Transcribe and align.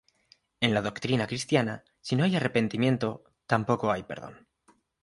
En 0.61 0.73
la 0.73 0.81
doctrina 0.81 1.27
cristiana, 1.27 1.83
si 2.01 2.15
no 2.15 2.23
hay 2.23 2.35
arrepentimiento, 2.35 3.23
tampoco 3.45 3.91
hay 3.91 4.01
perdón. 4.01 4.47